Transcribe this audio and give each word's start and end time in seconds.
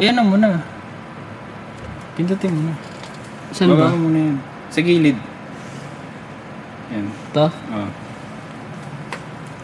Yan 0.00 0.16
na 0.16 0.24
muna. 0.24 0.48
Pindutin 2.16 2.52
mo 2.56 2.72
na. 2.72 2.74
Saan 3.52 3.76
ba? 3.76 3.88
Baba 3.88 3.92
mo 3.92 4.08
muna 4.08 4.18
yan. 4.32 4.36
Sa 4.72 4.80
gilid. 4.80 5.18
Yan. 6.92 7.06
Ito? 7.12 7.46
Oh. 7.52 7.90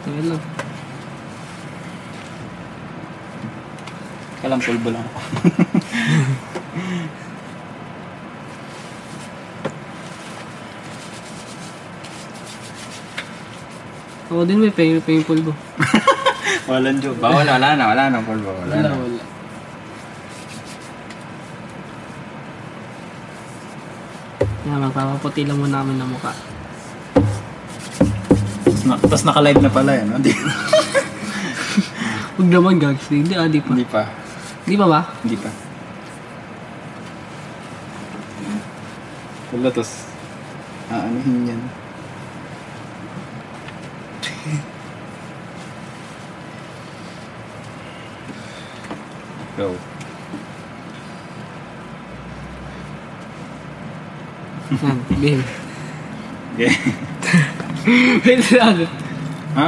Tagal 0.05 0.25
lang. 0.33 0.43
Kalang 4.39 4.61
pulbo 4.63 4.89
lang 4.93 5.03
ako. 5.03 5.19
Ako 14.29 14.45
din 14.45 14.61
may 14.61 14.69
pain, 14.69 15.01
pain 15.01 15.25
pulbo. 15.25 15.51
Walang 16.69 17.01
joke. 17.01 17.17
Bawal, 17.17 17.49
wala 17.49 17.73
na. 17.73 17.83
Wala 17.89 18.03
na 18.13 18.21
pulbo. 18.21 18.53
Wala, 18.53 18.73
Wala, 18.77 18.85
na. 18.85 18.93
wala. 18.93 19.18
Yan, 24.69 24.85
magpapaputi 24.85 25.49
lang 25.49 25.57
muna 25.57 25.81
kami 25.81 25.97
ng 25.97 26.13
mukha. 26.13 26.29
Tapos, 28.69 28.85
na, 28.85 29.01
tapos 29.01 29.25
naka-live 29.25 29.65
na 29.65 29.73
pala 29.73 29.97
yan. 29.97 30.21
Hindi, 30.21 30.29
Huwag 32.37 32.49
naman 32.53 32.77
gags. 32.77 33.09
Hindi, 33.09 33.33
ah, 33.33 33.49
di 33.49 33.65
pa. 33.65 33.73
hindi 33.73 33.89
pa. 33.89 34.05
Di 34.69 34.77
ba 34.77 34.85
ba? 34.85 35.01
Hindi 35.25 35.41
pa. 35.41 35.49
Wala, 39.57 39.73
tapos 39.73 40.05
aanuhin 40.93 41.49
yan. 41.49 41.61
Go. 49.57 49.73
Game. 54.69 55.43
Okay. 56.59 56.75
Wait 58.25 58.43
lang. 58.51 58.83
ha? 59.55 59.67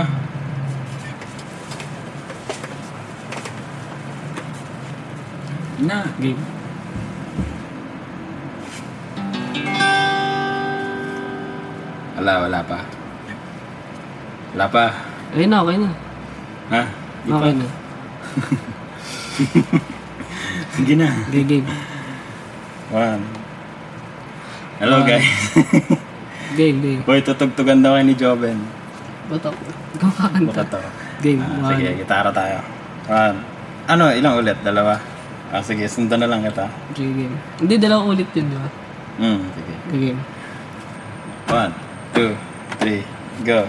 Na. 5.80 6.04
Game. 6.20 6.38
Wala, 12.20 12.34
wala 12.46 12.60
pa. 12.62 12.80
Wala 14.54 14.66
pa. 14.70 14.86
Ayun 15.34 15.50
na, 15.50 15.64
okay 15.64 15.78
na. 15.80 15.90
Ha? 16.70 16.82
Di 17.26 17.30
pa. 17.32 17.38
Okay 17.40 17.54
na. 17.58 17.66
Sige 20.76 20.94
na. 21.00 21.08
Okay, 21.32 21.44
game. 21.48 21.68
One. 22.94 23.41
Hello 24.82 24.98
One. 24.98 25.08
guys. 25.08 25.28
Game, 26.60 26.84
game. 26.84 27.02
Boy, 27.08 27.24
tutugtugan 27.24 27.80
daw 27.80 27.96
kayo 27.96 28.04
ni 28.04 28.12
Joven. 28.12 28.60
Ba't 29.32 29.40
ako? 29.40 29.56
Ikaw 29.96 30.10
kakanta. 30.12 30.52
Baka 30.52 30.64
to. 30.68 30.80
Game, 31.24 31.40
Ah, 31.40 31.64
one. 31.64 31.80
sige, 31.80 31.88
gitara 31.96 32.28
tayo. 32.28 32.60
One. 33.08 33.38
Ano, 33.88 34.12
ilang 34.12 34.36
ulit? 34.36 34.60
Dalawa? 34.60 35.00
Ah, 35.48 35.64
sige, 35.64 35.88
sundan 35.88 36.20
na 36.20 36.28
lang 36.28 36.44
kita. 36.44 36.68
Sige, 36.92 37.08
game. 37.16 37.36
Hindi, 37.56 37.76
dalawang 37.80 38.12
ulit 38.12 38.28
yun, 38.36 38.52
di 38.52 38.58
ba? 38.58 38.70
Hmm, 39.16 39.40
sige. 39.54 39.74
Okay, 39.88 40.00
game. 40.02 40.20
One, 41.48 41.72
two, 42.12 42.32
three, 42.76 43.02
go. 43.48 43.64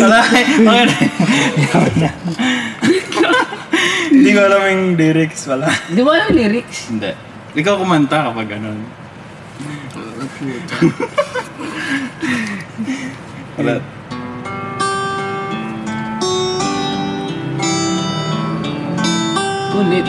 Wala, 0.00 0.18
okay 0.26 1.94
na. 2.00 2.10
Hindi 4.10 4.30
ko 4.30 4.40
alam 4.40 4.62
yung 4.66 4.84
lyrics 4.96 5.46
pala. 5.46 5.66
Di 5.90 6.00
ba 6.00 6.10
alam 6.18 6.26
yung 6.32 6.38
lyrics? 6.38 6.78
Hindi. 6.90 7.12
Ikaw 7.54 7.74
kumanta 7.78 8.30
kapag 8.30 8.48
ganun. 8.50 8.78
Wala. 13.54 13.74
Ulit. 19.74 20.06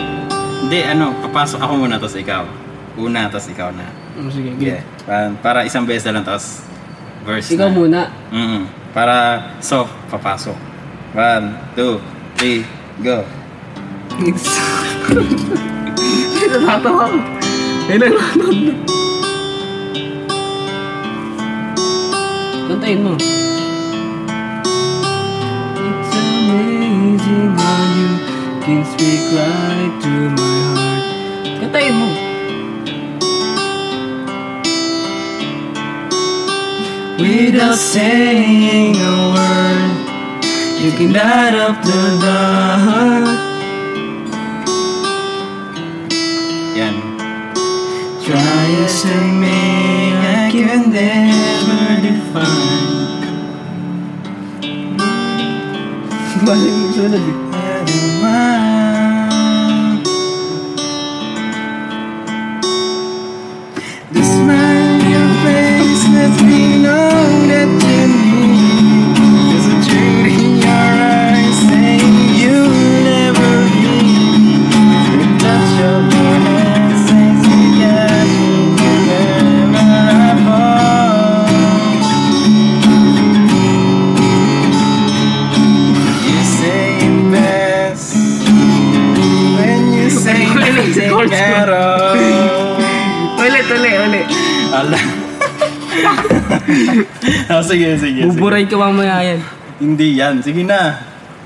Hindi, 0.65 0.79
ano, 0.85 1.13
papasok 1.25 1.59
ako 1.61 1.73
muna, 1.85 1.97
tapos 1.97 2.17
ikaw. 2.17 2.43
Una, 2.97 3.27
tapos 3.29 3.49
ikaw 3.49 3.69
na. 3.73 3.85
Oh, 4.15 4.29
sige, 4.31 4.55
Yeah. 4.57 4.81
Para, 5.05 5.25
para 5.41 5.59
isang 5.67 5.83
beses 5.85 6.07
na 6.09 6.17
lang, 6.17 6.25
tapos 6.25 6.63
verse 7.25 7.51
Ikaw 7.53 7.69
na. 7.69 7.75
muna. 7.75 8.01
Mm 8.31 8.84
Para 8.95 9.51
soft, 9.59 9.91
papasok. 10.07 10.55
One, 11.11 11.59
two, 11.75 11.99
three, 12.39 12.63
go. 13.03 13.27
It's 14.23 14.47
amazing 26.15 27.51
how 27.51 27.83
you 27.99 28.11
can 28.63 28.79
speak 28.95 29.21
Without 37.35 37.75
saying 37.75 38.95
a 38.95 39.15
word, 39.35 39.91
you 40.79 40.91
can 40.95 41.11
light 41.11 41.53
up 41.53 41.83
the 41.83 42.03
dark. 42.23 43.27
Yan. 46.79 46.95
Try 48.23 48.67
as 48.87 49.03
I 49.03 49.19
may, 49.43 50.15
I 50.15 50.47
can 50.49 50.81
never 50.95 52.07
define. 52.07 52.95
Balik 56.47 56.73
mo 56.79 56.87
sunod 56.95 57.54
oh, 97.53 97.63
sige, 97.63 97.89
sige. 97.99 98.21
Buburay 98.27 98.63
ka 98.67 98.75
mamaya 98.75 99.23
yan. 99.23 99.39
Hindi 99.79 100.19
yan. 100.19 100.39
Sige 100.43 100.63
na. 100.63 100.99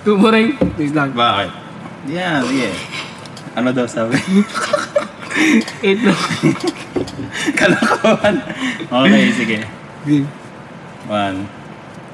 Buburay. 0.06 0.54
Wait 0.78 0.94
lang. 0.94 1.14
Bakit? 1.14 1.50
Yan, 2.10 2.42
sige. 2.48 2.70
Ano 3.58 3.70
daw 3.76 3.86
sabi? 3.86 4.18
Eight 5.86 6.02
lang. 6.04 6.20
Kalokohan. 7.60 8.36
Okay, 8.90 9.26
sige. 9.36 9.58
Game. 10.08 10.28
One. 11.10 11.46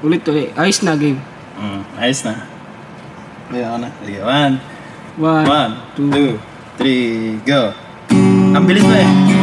Ulit, 0.04 0.22
ulit. 0.28 0.52
Ayos 0.56 0.80
na, 0.84 0.94
game. 0.96 1.20
Mm, 1.56 1.80
ayos 1.96 2.20
na. 2.26 2.44
Kaya 3.48 3.64
ako 3.72 3.76
na. 3.80 3.88
Sige, 4.04 4.20
one. 4.20 4.54
One. 5.16 5.46
One, 5.48 5.72
two. 5.96 6.08
two, 6.12 6.32
three, 6.76 7.40
go. 7.48 7.72
Ang 8.52 8.64
bilis 8.68 8.84
na 8.84 8.96
eh. 9.00 9.35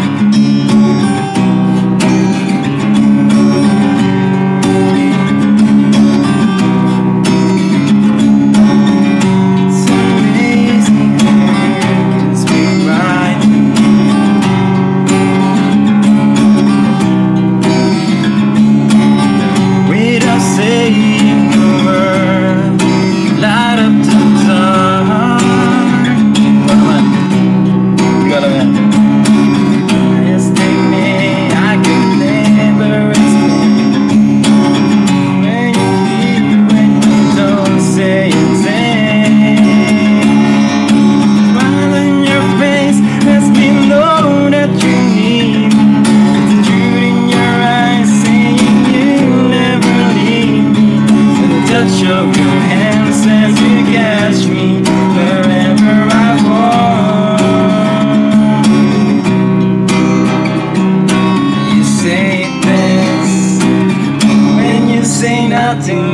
acting 65.84 66.14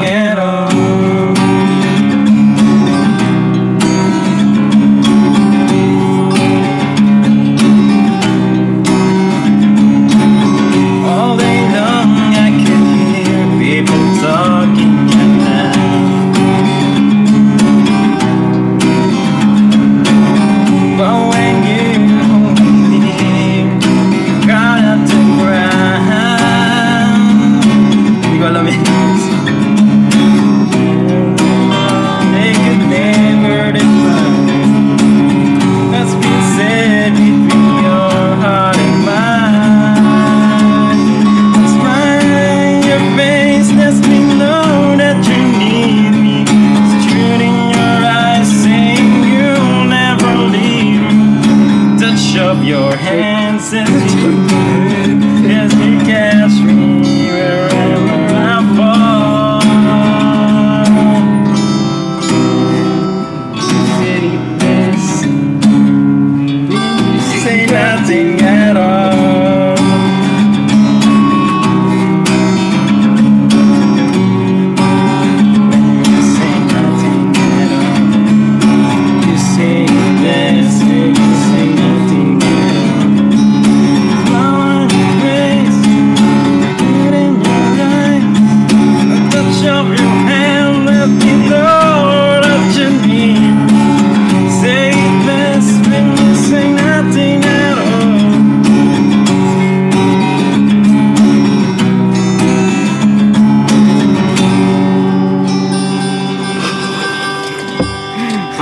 hands 53.00 53.72
in 53.72 53.86
the 53.86 54.49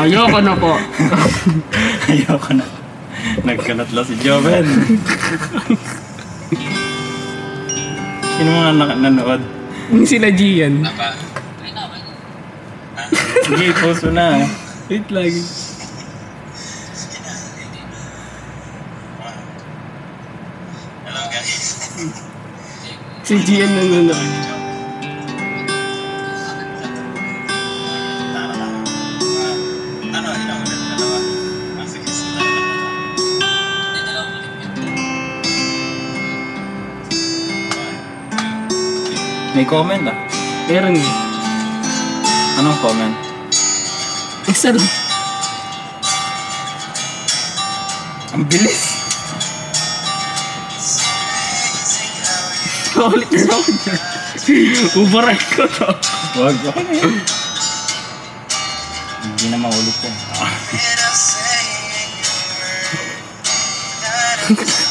Ayoko 0.08 0.40
na 0.40 0.56
po. 0.56 0.72
Ayoko 2.10 2.50
na. 2.56 2.64
Nagkalat 3.44 3.92
lang 3.92 4.08
si 4.08 4.16
Joven. 4.24 4.64
Sino 8.38 8.50
mga 8.56 8.72
nak- 8.72 9.00
nanood? 9.04 9.44
Yung 9.92 10.08
sila 10.08 10.32
Gian. 10.32 10.88
Sige, 13.44 13.68
post 13.84 14.08
mo 14.08 14.16
na. 14.16 14.48
Wait 14.88 15.12
lagi. 15.12 15.44
Hello 21.04 21.24
guys. 21.28 21.56
Si 23.24 23.36
Gian 23.44 23.70
nanonood. 23.70 24.57
May 39.58 39.66
comment 39.66 40.06
ah. 40.06 40.14
Meron 40.70 40.94
eh. 40.94 41.10
Anong 42.62 42.78
comment? 42.78 43.10
Isa 44.46 44.70
lang. 44.70 44.86
Ang 48.38 48.46
bilis. 48.46 49.02
Ulit 53.02 53.30
na 53.34 53.58
ako 53.58 53.72
dyan. 53.82 54.00
Ubaray 54.94 55.42
ko 55.50 55.66
to. 55.66 55.90
Wag, 56.38 56.54
yun. 56.62 57.18
Hindi 59.26 59.46
na 59.50 59.58
maulit 59.58 59.98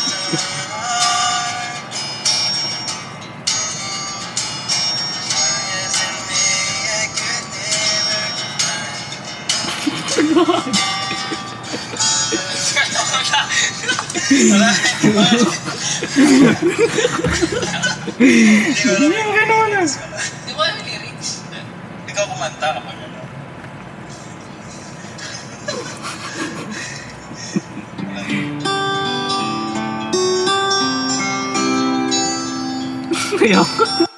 yan. 14.48 14.74
Hindi 18.16 19.16
yung 19.16 19.32
ganun. 19.34 19.72
Di 20.46 20.52
ba 20.54 20.62
yung 20.70 20.80
lyrics? 20.86 21.44
Ikaw 22.06 22.24
kumanta 22.30 22.68
kapag 22.80 22.96
ano. 22.96 23.20
Ayoko. 33.36 34.15